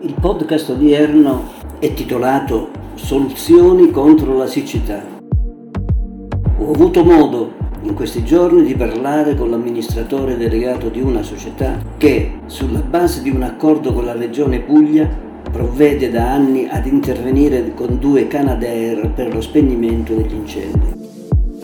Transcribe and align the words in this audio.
Il 0.00 0.14
podcast 0.20 0.68
odierno 0.68 1.42
è 1.80 1.92
titolato 1.92 2.68
Soluzioni 2.94 3.90
contro 3.90 4.36
la 4.36 4.46
siccità. 4.46 5.02
Ho 6.58 6.70
avuto 6.70 7.02
modo 7.02 7.50
in 7.82 7.94
questi 7.94 8.22
giorni 8.22 8.62
di 8.62 8.76
parlare 8.76 9.34
con 9.34 9.50
l'amministratore 9.50 10.36
delegato 10.36 10.88
di 10.88 11.00
una 11.00 11.24
società 11.24 11.82
che, 11.96 12.38
sulla 12.46 12.78
base 12.78 13.22
di 13.22 13.30
un 13.30 13.42
accordo 13.42 13.92
con 13.92 14.04
la 14.04 14.12
regione 14.12 14.60
Puglia, 14.60 15.08
provvede 15.50 16.10
da 16.10 16.30
anni 16.30 16.68
ad 16.70 16.86
intervenire 16.86 17.74
con 17.74 17.98
due 17.98 18.28
Canadair 18.28 19.10
per 19.10 19.34
lo 19.34 19.40
spegnimento 19.40 20.14
degli 20.14 20.34
incendi. 20.34 20.86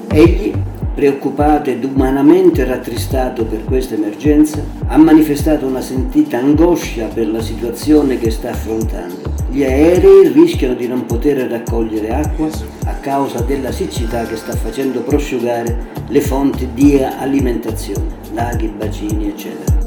Egli 0.08 0.53
preoccupato 0.94 1.70
ed 1.70 1.84
umanamente 1.84 2.64
rattristato 2.64 3.44
per 3.44 3.64
questa 3.64 3.94
emergenza, 3.94 4.62
ha 4.86 4.96
manifestato 4.96 5.66
una 5.66 5.80
sentita 5.80 6.38
angoscia 6.38 7.06
per 7.06 7.28
la 7.28 7.40
situazione 7.40 8.18
che 8.18 8.30
sta 8.30 8.50
affrontando. 8.50 9.32
Gli 9.50 9.64
aerei 9.64 10.28
rischiano 10.28 10.74
di 10.74 10.86
non 10.86 11.06
poter 11.06 11.38
raccogliere 11.48 12.10
acqua 12.10 12.48
a 12.86 12.94
causa 12.94 13.40
della 13.40 13.72
siccità 13.72 14.24
che 14.24 14.36
sta 14.36 14.52
facendo 14.52 15.00
prosciugare 15.00 15.92
le 16.08 16.20
fonti 16.20 16.68
di 16.74 17.00
alimentazione, 17.02 18.06
laghi, 18.32 18.68
bacini, 18.68 19.28
eccetera. 19.28 19.78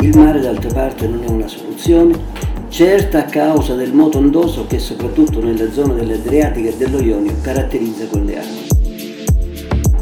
Il 0.00 0.16
mare 0.16 0.40
d'altra 0.40 0.72
parte 0.72 1.06
non 1.06 1.24
è 1.24 1.28
una 1.28 1.48
soluzione, 1.48 2.16
certa 2.68 3.20
a 3.20 3.24
causa 3.24 3.74
del 3.74 3.92
moto 3.92 4.18
ondoso 4.18 4.66
che 4.66 4.78
soprattutto 4.78 5.42
nella 5.42 5.70
zona 5.72 5.94
dell'Adriatica 5.94 6.68
e 6.68 6.76
dello 6.76 7.00
Ionio 7.00 7.32
caratterizza 7.40 8.06
quelle 8.06 8.38
acque. 8.38 8.75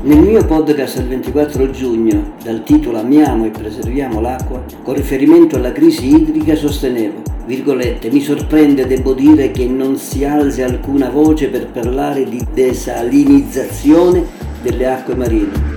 Nel 0.04 0.18
mio 0.18 0.44
podcast 0.44 0.98
del 0.98 1.08
24 1.08 1.70
giugno, 1.70 2.34
dal 2.42 2.62
titolo 2.62 2.98
Amiamo 2.98 3.46
e 3.46 3.48
preserviamo 3.48 4.20
l'acqua, 4.20 4.62
con 4.82 4.92
riferimento 4.92 5.56
alla 5.56 5.72
crisi 5.72 6.14
idrica, 6.14 6.54
sostenevo, 6.54 7.22
virgolette, 7.46 8.10
mi 8.10 8.20
sorprende, 8.20 8.86
devo 8.86 9.14
dire, 9.14 9.50
che 9.50 9.66
non 9.66 9.96
si 9.96 10.22
alzi 10.26 10.60
alcuna 10.60 11.08
voce 11.08 11.48
per 11.48 11.68
parlare 11.68 12.28
di 12.28 12.46
desalinizzazione 12.52 14.26
delle 14.60 14.86
acque 14.86 15.14
marine 15.14 15.73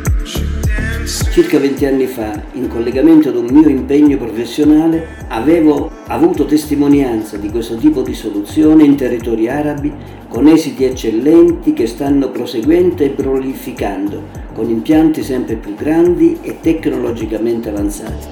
Circa 1.07 1.57
20 1.57 1.85
anni 1.85 2.05
fa, 2.05 2.43
in 2.53 2.67
collegamento 2.67 3.29
ad 3.29 3.37
un 3.37 3.45
mio 3.49 3.69
impegno 3.69 4.17
professionale, 4.17 5.07
avevo 5.29 5.89
avuto 6.07 6.43
testimonianza 6.43 7.37
di 7.37 7.49
questo 7.49 7.75
tipo 7.75 8.01
di 8.01 8.13
soluzione 8.13 8.83
in 8.83 8.97
territori 8.97 9.47
arabi 9.47 9.89
con 10.27 10.47
esiti 10.47 10.83
eccellenti 10.83 11.71
che 11.71 11.87
stanno 11.87 12.29
proseguendo 12.29 13.03
e 13.03 13.09
prolificando, 13.11 14.21
con 14.53 14.69
impianti 14.69 15.23
sempre 15.23 15.55
più 15.55 15.75
grandi 15.75 16.39
e 16.41 16.57
tecnologicamente 16.59 17.69
avanzati. 17.69 18.27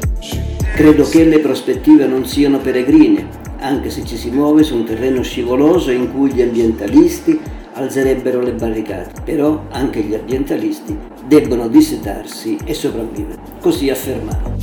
Credo 0.76 1.08
che 1.08 1.24
le 1.24 1.40
prospettive 1.40 2.08
non 2.08 2.26
siano 2.26 2.58
peregrine, 2.58 3.26
anche 3.60 3.90
se 3.90 4.04
ci 4.04 4.18
si 4.18 4.32
muove 4.32 4.64
su 4.64 4.76
un 4.76 4.84
terreno 4.84 5.22
scivoloso 5.22 5.92
in 5.92 6.12
cui 6.12 6.34
gli 6.34 6.42
ambientalisti 6.42 7.40
alzerebbero 7.72 8.42
le 8.42 8.52
barricate, 8.52 9.22
però 9.24 9.64
anche 9.70 10.02
gli 10.02 10.14
ambientalisti 10.14 11.15
debbono 11.28 11.68
dissetarsi 11.68 12.58
e 12.64 12.74
sopravvivere. 12.74 13.40
Così 13.60 13.90
affermava. 13.90 14.54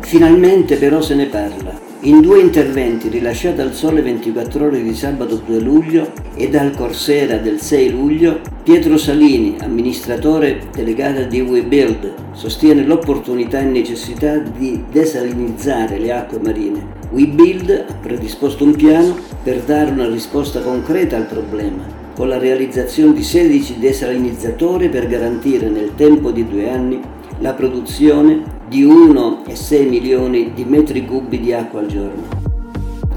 Finalmente 0.00 0.76
però 0.76 1.00
se 1.00 1.14
ne 1.14 1.26
parla. 1.26 1.86
In 2.02 2.20
due 2.20 2.40
interventi 2.40 3.08
rilasciati 3.08 3.60
al 3.60 3.74
Sole 3.74 4.02
24 4.02 4.66
ore 4.66 4.82
di 4.82 4.94
sabato 4.94 5.42
2 5.44 5.58
luglio 5.58 6.12
e 6.36 6.48
dal 6.48 6.74
Corsera 6.76 7.38
del 7.38 7.60
6 7.60 7.90
luglio, 7.90 8.40
Pietro 8.62 8.96
Salini, 8.96 9.56
amministratore 9.60 10.68
delegato 10.72 11.24
di 11.24 11.40
WeBuild, 11.40 12.14
sostiene 12.32 12.84
l'opportunità 12.84 13.58
e 13.58 13.64
necessità 13.64 14.38
di 14.38 14.84
desalinizzare 14.90 15.98
le 15.98 16.12
acque 16.12 16.38
marine. 16.38 16.86
WeBuild 17.10 17.86
ha 17.88 17.94
predisposto 17.94 18.62
un 18.62 18.76
piano 18.76 19.16
per 19.42 19.62
dare 19.62 19.90
una 19.90 20.08
risposta 20.08 20.60
concreta 20.60 21.16
al 21.16 21.26
problema 21.26 21.97
con 22.18 22.26
la 22.26 22.38
realizzazione 22.38 23.12
di 23.12 23.22
16 23.22 23.78
desalinizzatori 23.78 24.88
per 24.88 25.06
garantire 25.06 25.68
nel 25.68 25.92
tempo 25.94 26.32
di 26.32 26.44
due 26.48 26.68
anni 26.68 27.00
la 27.38 27.52
produzione 27.52 28.42
di 28.66 28.84
1,6 28.84 29.88
milioni 29.88 30.52
di 30.52 30.64
metri 30.64 31.06
cubi 31.06 31.38
di 31.38 31.52
acqua 31.52 31.78
al 31.78 31.86
giorno. 31.86 32.26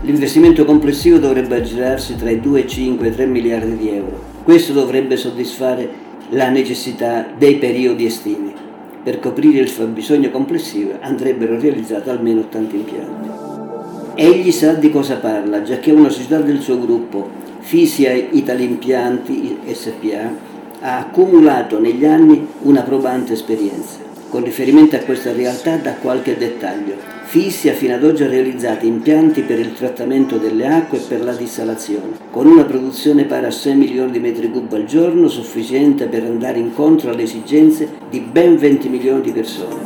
L'investimento 0.03 0.65
complessivo 0.65 1.17
dovrebbe 1.17 1.55
aggirarsi 1.55 2.15
tra 2.15 2.29
i 2.29 2.35
2,5 2.35 3.03
e 3.03 3.07
i 3.07 3.11
3 3.11 3.25
miliardi 3.25 3.75
di 3.75 3.89
euro. 3.89 4.21
Questo 4.43 4.71
dovrebbe 4.71 5.17
soddisfare 5.17 5.89
la 6.29 6.49
necessità 6.49 7.25
dei 7.35 7.55
periodi 7.55 8.05
estivi. 8.05 8.53
Per 9.03 9.19
coprire 9.19 9.61
il 9.61 9.69
fabbisogno 9.69 10.29
complessivo 10.29 10.91
andrebbero 11.01 11.59
realizzati 11.59 12.07
almeno 12.07 12.41
80 12.41 12.75
impianti. 12.75 13.29
Egli 14.13 14.51
sa 14.51 14.73
di 14.73 14.91
cosa 14.91 15.15
parla, 15.15 15.63
già 15.63 15.79
che 15.79 15.89
una 15.89 16.09
società 16.09 16.37
del 16.37 16.59
suo 16.59 16.79
gruppo 16.79 17.40
Fisia 17.61 18.11
Italimpianti 18.11 19.59
SPA 19.71 20.49
ha 20.81 20.97
accumulato 20.97 21.79
negli 21.79 22.05
anni 22.05 22.45
una 22.63 22.81
probante 22.81 23.33
esperienza. 23.33 23.99
Con 24.29 24.43
riferimento 24.43 24.95
a 24.95 24.99
questa 24.99 25.31
realtà 25.31 25.77
da 25.77 25.93
qualche 25.93 26.35
dettaglio. 26.35 26.95
Fisia 27.23 27.73
fino 27.73 27.93
ad 27.93 28.03
oggi 28.03 28.23
ha 28.23 28.27
realizzato 28.27 28.85
impianti 28.85 29.41
per 29.41 29.59
il 29.59 29.73
trattamento 29.73 30.37
delle 30.37 30.67
acque 30.67 30.97
e 30.97 31.01
per 31.07 31.23
la 31.23 31.33
dissalazione, 31.33 32.17
con 32.29 32.45
una 32.45 32.65
produzione 32.65 33.23
pari 33.23 33.45
a 33.45 33.51
6 33.51 33.75
milioni 33.75 34.11
di 34.11 34.19
metri 34.19 34.49
cubi 34.49 34.75
al 34.75 34.85
giorno, 34.85 35.29
sufficiente 35.29 36.07
per 36.07 36.23
andare 36.23 36.59
incontro 36.59 37.11
alle 37.11 37.23
esigenze 37.23 37.87
di 38.09 38.19
ben 38.19 38.57
20 38.57 38.89
milioni 38.89 39.21
di 39.21 39.31
persone. 39.31 39.81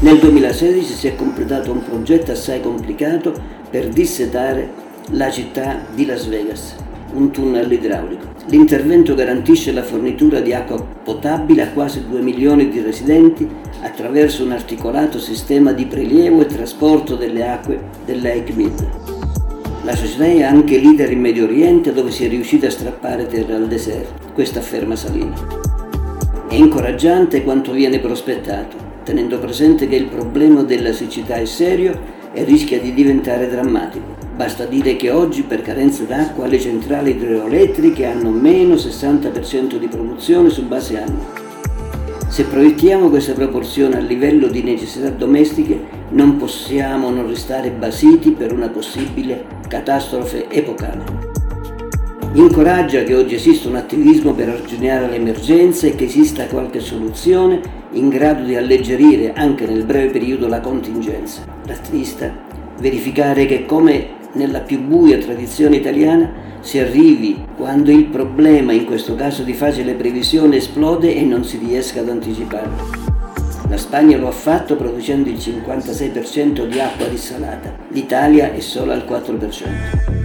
Nel 0.00 0.18
2016 0.18 0.92
si 0.94 1.06
è 1.08 1.16
completato 1.16 1.72
un 1.72 1.84
progetto 1.84 2.32
assai 2.32 2.60
complicato 2.60 3.34
per 3.68 3.88
dissetare 3.88 4.83
la 5.10 5.30
città 5.30 5.84
di 5.94 6.06
Las 6.06 6.26
Vegas, 6.26 6.74
un 7.12 7.30
tunnel 7.30 7.70
idraulico. 7.70 8.32
L'intervento 8.46 9.14
garantisce 9.14 9.72
la 9.72 9.82
fornitura 9.82 10.40
di 10.40 10.52
acqua 10.54 10.82
potabile 10.82 11.62
a 11.62 11.68
quasi 11.68 12.04
2 12.08 12.20
milioni 12.20 12.68
di 12.68 12.80
residenti 12.80 13.46
attraverso 13.82 14.44
un 14.44 14.52
articolato 14.52 15.18
sistema 15.18 15.72
di 15.72 15.84
prelievo 15.86 16.40
e 16.40 16.46
trasporto 16.46 17.16
delle 17.16 17.46
acque 17.46 17.80
del 18.04 18.22
Lake 18.22 18.52
Mead. 18.54 18.88
La 19.84 19.94
società 19.94 20.24
è 20.24 20.42
anche 20.42 20.78
leader 20.78 21.12
in 21.12 21.20
Medio 21.20 21.44
Oriente 21.44 21.92
dove 21.92 22.10
si 22.10 22.24
è 22.24 22.28
riuscita 22.28 22.66
a 22.66 22.70
strappare 22.70 23.26
terra 23.26 23.56
al 23.56 23.68
deserto, 23.68 24.32
questa 24.32 24.60
afferma 24.60 24.96
Salini. 24.96 25.34
È 26.48 26.54
incoraggiante 26.54 27.44
quanto 27.44 27.72
viene 27.72 27.98
prospettato, 27.98 28.76
tenendo 29.04 29.38
presente 29.38 29.86
che 29.86 29.96
il 29.96 30.06
problema 30.06 30.62
della 30.62 30.92
siccità 30.92 31.34
è 31.34 31.44
serio 31.44 32.00
e 32.32 32.42
rischia 32.44 32.80
di 32.80 32.94
diventare 32.94 33.48
drammatico. 33.50 34.23
Basta 34.36 34.64
dire 34.64 34.96
che 34.96 35.10
oggi 35.10 35.42
per 35.42 35.62
carenza 35.62 36.02
d'acqua 36.02 36.48
le 36.48 36.58
centrali 36.58 37.12
idroelettriche 37.12 38.04
hanno 38.04 38.30
meno 38.30 38.74
60% 38.74 39.76
di 39.76 39.86
produzione 39.86 40.50
su 40.50 40.66
base 40.66 41.00
annua. 41.00 41.42
Se 42.26 42.42
proiettiamo 42.42 43.10
questa 43.10 43.32
proporzione 43.32 43.96
a 43.96 44.00
livello 44.00 44.48
di 44.48 44.64
necessità 44.64 45.08
domestiche 45.10 46.02
non 46.10 46.36
possiamo 46.36 47.10
non 47.10 47.28
restare 47.28 47.70
basiti 47.70 48.32
per 48.32 48.52
una 48.52 48.68
possibile 48.70 49.44
catastrofe 49.68 50.48
epocale. 50.50 51.32
Incoraggia 52.32 53.04
che 53.04 53.14
oggi 53.14 53.36
esista 53.36 53.68
un 53.68 53.76
attivismo 53.76 54.34
per 54.34 54.48
arginare 54.48 55.16
le 55.16 55.32
e 55.86 55.94
che 55.94 56.04
esista 56.06 56.48
qualche 56.48 56.80
soluzione 56.80 57.60
in 57.92 58.08
grado 58.08 58.42
di 58.42 58.56
alleggerire 58.56 59.32
anche 59.32 59.64
nel 59.64 59.84
breve 59.84 60.10
periodo 60.10 60.48
la 60.48 60.58
contingenza. 60.58 61.44
Rattrista 61.64 62.54
verificare 62.78 63.46
che 63.46 63.66
come 63.66 64.13
nella 64.34 64.60
più 64.60 64.80
buia 64.80 65.18
tradizione 65.18 65.76
italiana 65.76 66.30
si 66.60 66.78
arrivi 66.78 67.44
quando 67.56 67.90
il 67.90 68.04
problema, 68.04 68.72
in 68.72 68.84
questo 68.84 69.14
caso 69.14 69.42
di 69.42 69.52
facile 69.52 69.94
previsione, 69.94 70.56
esplode 70.56 71.14
e 71.14 71.22
non 71.22 71.44
si 71.44 71.58
riesca 71.58 72.00
ad 72.00 72.08
anticiparlo. 72.08 73.12
La 73.68 73.76
Spagna 73.76 74.16
lo 74.16 74.28
ha 74.28 74.32
fatto 74.32 74.76
producendo 74.76 75.28
il 75.28 75.36
56% 75.36 76.66
di 76.66 76.78
acqua 76.78 77.06
dissalata, 77.06 77.74
l'Italia 77.88 78.52
è 78.52 78.60
solo 78.60 78.92
al 78.92 79.04
4% 79.08 80.24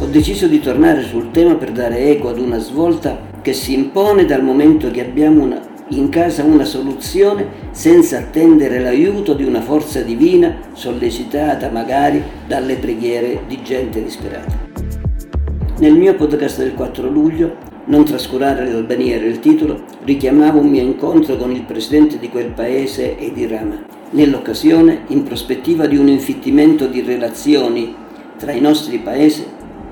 ho 0.00 0.06
deciso 0.06 0.46
di 0.46 0.60
tornare 0.60 1.02
sul 1.02 1.32
tema 1.32 1.56
per 1.56 1.72
dare 1.72 1.98
eco 1.98 2.28
ad 2.28 2.38
una 2.38 2.58
svolta 2.58 3.18
che 3.42 3.52
si 3.52 3.74
impone 3.74 4.24
dal 4.24 4.44
momento 4.44 4.90
che 4.92 5.00
abbiamo 5.00 5.42
una, 5.42 5.60
in 5.90 6.08
casa 6.08 6.42
una 6.44 6.64
soluzione 6.64 7.46
senza 7.70 8.18
attendere 8.18 8.80
l'aiuto 8.80 9.34
di 9.34 9.44
una 9.44 9.60
forza 9.60 10.00
divina 10.00 10.56
sollecitata 10.72 11.70
magari 11.70 12.22
dalle 12.46 12.76
preghiere 12.76 13.42
di 13.46 13.62
gente 13.62 14.02
disperata. 14.02 14.66
Nel 15.78 15.94
mio 15.94 16.14
podcast 16.14 16.58
del 16.58 16.74
4 16.74 17.08
luglio, 17.08 17.68
Non 17.88 18.04
trascurare 18.04 18.70
l'Albania 18.70 19.16
era 19.16 19.24
il 19.24 19.40
titolo, 19.40 19.84
richiamavo 20.04 20.58
un 20.58 20.68
mio 20.68 20.82
incontro 20.82 21.38
con 21.38 21.52
il 21.52 21.62
presidente 21.62 22.18
di 22.18 22.28
quel 22.28 22.50
paese 22.50 23.16
e 23.16 23.32
di 23.32 23.46
Rama. 23.46 23.82
Nell'occasione, 24.10 25.04
in 25.06 25.22
prospettiva 25.22 25.86
di 25.86 25.96
un 25.96 26.08
infittimento 26.08 26.86
di 26.86 27.00
relazioni 27.00 27.94
tra 28.36 28.52
i 28.52 28.60
nostri 28.60 28.98
paesi, 28.98 29.42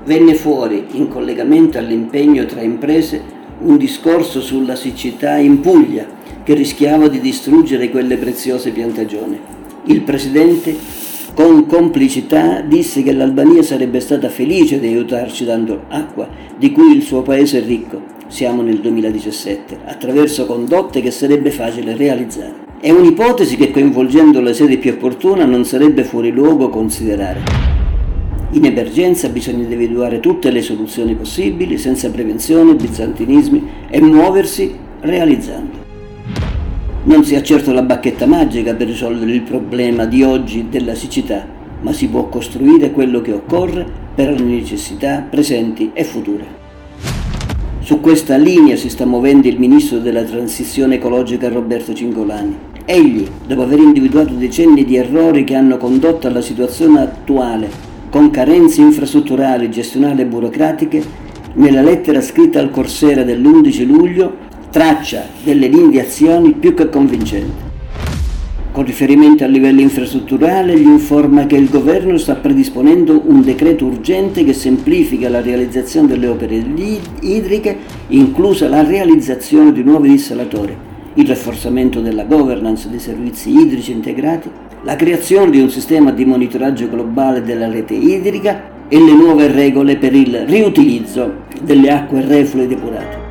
venne 0.05 0.35
fuori, 0.35 0.85
in 0.91 1.07
collegamento 1.07 1.79
all'impegno 1.79 2.45
tra 2.45 2.61
imprese, 2.61 3.19
un 3.59 3.77
discorso 3.77 4.41
sulla 4.41 4.75
siccità 4.75 5.37
in 5.37 5.59
Puglia 5.59 6.05
che 6.43 6.53
rischiava 6.53 7.07
di 7.07 7.19
distruggere 7.19 7.89
quelle 7.89 8.17
preziose 8.17 8.71
piantagioni. 8.71 9.39
Il 9.85 10.01
Presidente 10.01 10.75
con 11.33 11.65
complicità 11.67 12.61
disse 12.61 13.03
che 13.03 13.13
l'Albania 13.13 13.61
sarebbe 13.61 13.99
stata 13.99 14.29
felice 14.29 14.79
di 14.79 14.87
aiutarci 14.87 15.45
dando 15.45 15.83
acqua, 15.87 16.27
di 16.57 16.71
cui 16.71 16.95
il 16.95 17.03
suo 17.03 17.21
paese 17.21 17.59
è 17.59 17.65
ricco, 17.65 18.01
siamo 18.27 18.61
nel 18.61 18.79
2017, 18.79 19.77
attraverso 19.85 20.45
condotte 20.45 21.01
che 21.01 21.11
sarebbe 21.11 21.51
facile 21.51 21.95
realizzare. 21.95 22.65
È 22.79 22.89
un'ipotesi 22.89 23.55
che 23.55 23.71
coinvolgendo 23.71 24.41
la 24.41 24.53
sede 24.53 24.77
più 24.77 24.91
opportuna 24.91 25.45
non 25.45 25.63
sarebbe 25.63 26.03
fuori 26.03 26.31
luogo 26.31 26.69
considerare. 26.69 27.76
In 28.51 28.63
emergenza 28.63 29.27
bisogna 29.27 29.63
individuare 29.63 30.21
tutte 30.21 30.51
le 30.51 30.61
soluzioni 30.61 31.15
possibili 31.15 31.77
senza 31.77 32.09
prevenzione, 32.09 32.75
bizantinismi 32.75 33.67
e 33.89 33.99
muoversi 33.99 34.73
realizzando. 35.01 35.85
Non 37.03 37.25
si 37.25 37.35
ha 37.35 37.43
certo 37.43 37.73
la 37.73 37.81
bacchetta 37.81 38.25
magica 38.25 38.73
per 38.73 38.87
risolvere 38.87 39.33
il 39.33 39.41
problema 39.41 40.05
di 40.05 40.23
oggi 40.23 40.67
della 40.69 40.95
siccità, 40.95 41.45
ma 41.81 41.91
si 41.91 42.07
può 42.07 42.29
costruire 42.29 42.91
quello 42.91 43.19
che 43.19 43.33
occorre 43.33 43.85
per 44.15 44.39
le 44.39 44.45
necessità 44.45 45.25
presenti 45.29 45.91
e 45.93 46.05
future. 46.05 46.45
Su 47.81 47.99
questa 47.99 48.37
linea 48.37 48.77
si 48.77 48.89
sta 48.89 49.05
muovendo 49.05 49.49
il 49.49 49.59
ministro 49.59 49.99
della 49.99 50.23
transizione 50.23 50.95
ecologica 50.95 51.49
Roberto 51.49 51.93
Cingolani. 51.93 52.57
Egli, 52.85 53.27
dopo 53.45 53.63
aver 53.63 53.79
individuato 53.79 54.33
decenni 54.33 54.85
di 54.85 54.95
errori 54.95 55.43
che 55.43 55.55
hanno 55.55 55.75
condotto 55.75 56.27
alla 56.27 56.41
situazione 56.41 57.01
attuale, 57.01 57.86
con 58.17 58.31
carenze 58.31 58.81
infrastrutturali, 58.81 59.69
gestionali 59.69 60.21
e 60.21 60.25
burocratiche, 60.25 61.03
nella 61.53 61.83
lettera 61.83 62.19
scritta 62.19 62.59
al 62.59 62.71
Corsera 62.71 63.21
dell'11 63.21 63.85
luglio 63.85 64.35
traccia 64.71 65.27
delle 65.43 65.67
linee 65.67 65.91
di 65.91 65.99
azione 65.99 66.53
più 66.53 66.73
che 66.73 66.89
convincenti. 66.89 67.65
Con 68.71 68.85
riferimento 68.85 69.43
al 69.43 69.51
livello 69.51 69.81
infrastrutturale, 69.81 70.79
gli 70.79 70.87
informa 70.87 71.45
che 71.45 71.57
il 71.57 71.69
governo 71.69 72.17
sta 72.17 72.33
predisponendo 72.33 73.21
un 73.23 73.43
decreto 73.43 73.85
urgente 73.85 74.43
che 74.43 74.53
semplifica 74.53 75.29
la 75.29 75.41
realizzazione 75.41 76.07
delle 76.07 76.25
opere 76.25 76.55
idriche, 77.19 77.77
inclusa 78.07 78.67
la 78.67 78.81
realizzazione 78.81 79.71
di 79.71 79.83
nuovi 79.83 80.09
dissalatori, 80.09 80.75
il 81.13 81.27
rafforzamento 81.27 81.99
della 81.99 82.23
governance 82.23 82.89
dei 82.89 82.99
servizi 82.99 83.51
idrici 83.51 83.91
integrati, 83.91 84.49
la 84.83 84.95
creazione 84.95 85.51
di 85.51 85.59
un 85.59 85.69
sistema 85.69 86.11
di 86.11 86.25
monitoraggio 86.25 86.87
globale 86.87 87.43
della 87.43 87.69
rete 87.69 87.93
idrica 87.93 88.75
e 88.87 88.99
le 88.99 89.13
nuove 89.13 89.51
regole 89.51 89.97
per 89.97 90.13
il 90.13 90.45
riutilizzo 90.45 91.45
delle 91.61 91.89
acque 91.89 92.21
reflue 92.21 92.67
depurate. 92.67 93.25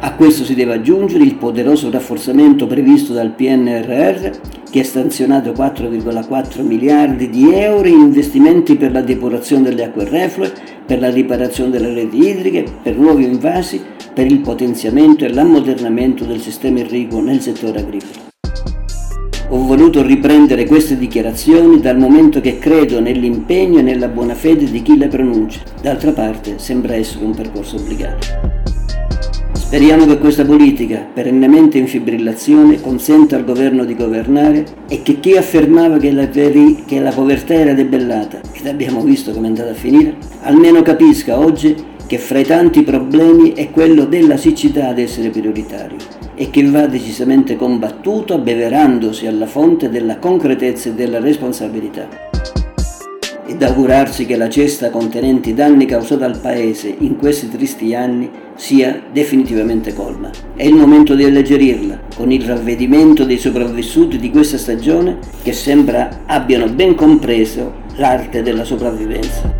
A 0.00 0.12
questo 0.14 0.44
si 0.44 0.54
deve 0.54 0.74
aggiungere 0.74 1.24
il 1.24 1.36
poderoso 1.36 1.90
rafforzamento 1.90 2.66
previsto 2.66 3.12
dal 3.12 3.32
PNRR 3.32 4.30
che 4.70 4.80
ha 4.80 4.84
stanzionato 4.84 5.52
4,4 5.52 6.62
miliardi 6.62 7.30
di 7.30 7.52
euro 7.52 7.88
in 7.88 8.00
investimenti 8.00 8.76
per 8.76 8.92
la 8.92 9.00
depurazione 9.00 9.64
delle 9.64 9.84
acque 9.84 10.04
reflue, 10.08 10.52
per 10.84 11.00
la 11.00 11.10
riparazione 11.10 11.70
delle 11.70 11.94
reti 11.94 12.18
idriche, 12.18 12.64
per 12.82 12.96
nuovi 12.96 13.24
invasi, 13.24 13.80
per 14.12 14.26
il 14.26 14.40
potenziamento 14.40 15.24
e 15.24 15.32
l'ammodernamento 15.32 16.24
del 16.24 16.40
sistema 16.40 16.80
irriguo 16.80 17.20
nel 17.20 17.40
settore 17.40 17.78
agricolo. 17.78 18.26
Ho 19.50 19.64
voluto 19.64 20.02
riprendere 20.02 20.66
queste 20.66 20.98
dichiarazioni 20.98 21.80
dal 21.80 21.96
momento 21.96 22.40
che 22.40 22.58
credo 22.58 23.00
nell'impegno 23.00 23.78
e 23.78 23.82
nella 23.82 24.08
buona 24.08 24.34
fede 24.34 24.68
di 24.68 24.82
chi 24.82 24.96
le 24.96 25.06
pronuncia. 25.06 25.60
D'altra 25.80 26.10
parte 26.10 26.54
sembra 26.58 26.96
essere 26.96 27.24
un 27.24 27.32
percorso 27.32 27.76
obbligato. 27.76 28.26
Speriamo 29.52 30.04
che 30.04 30.18
questa 30.18 30.44
politica, 30.44 31.06
perennemente 31.14 31.78
in 31.78 31.86
fibrillazione, 31.86 32.80
consenta 32.80 33.36
al 33.36 33.44
governo 33.44 33.84
di 33.84 33.94
governare 33.94 34.64
e 34.88 35.02
che 35.02 35.20
chi 35.20 35.36
affermava 35.36 35.98
che 35.98 36.10
la, 36.10 36.26
che 36.26 37.00
la 37.00 37.12
povertà 37.12 37.54
era 37.54 37.72
debellata, 37.72 38.40
ed 38.52 38.66
abbiamo 38.66 39.00
visto 39.02 39.30
come 39.30 39.46
è 39.46 39.48
andata 39.50 39.70
a 39.70 39.74
finire, 39.74 40.16
almeno 40.42 40.82
capisca 40.82 41.38
oggi 41.38 41.74
che 42.06 42.18
fra 42.18 42.38
i 42.38 42.44
tanti 42.44 42.82
problemi 42.82 43.52
è 43.52 43.70
quello 43.70 44.04
della 44.04 44.36
siccità 44.36 44.88
ad 44.88 44.98
essere 44.98 45.30
prioritario 45.30 45.96
e 46.34 46.50
che 46.50 46.64
va 46.64 46.86
decisamente 46.86 47.56
combattuto 47.56 48.34
abbeverandosi 48.34 49.26
alla 49.26 49.46
fonte 49.46 49.88
della 49.88 50.18
concretezza 50.18 50.90
e 50.90 50.94
della 50.94 51.18
responsabilità 51.18 52.26
ed 53.46 53.62
augurarsi 53.62 54.26
che 54.26 54.36
la 54.36 54.48
cesta 54.48 54.90
contenente 54.90 55.50
i 55.50 55.54
danni 55.54 55.86
causati 55.86 56.24
al 56.24 56.38
Paese 56.38 56.94
in 56.98 57.16
questi 57.16 57.48
tristi 57.48 57.94
anni 57.94 58.28
sia 58.56 59.00
definitivamente 59.12 59.94
colma. 59.94 60.30
È 60.54 60.64
il 60.64 60.74
momento 60.74 61.14
di 61.14 61.24
alleggerirla, 61.24 62.00
con 62.16 62.32
il 62.32 62.44
ravvedimento 62.44 63.24
dei 63.24 63.38
sopravvissuti 63.38 64.18
di 64.18 64.30
questa 64.30 64.58
stagione 64.58 65.18
che 65.42 65.52
sembra 65.52 66.22
abbiano 66.26 66.68
ben 66.68 66.94
compreso 66.94 67.84
l'arte 67.96 68.42
della 68.42 68.64
sopravvivenza. 68.64 69.55